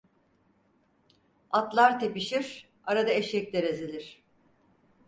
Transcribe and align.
Atlar 1.51 1.99
tepişir, 1.99 2.69
arada 2.85 3.11
eşekler 3.11 3.63
ezilir. 3.63 4.21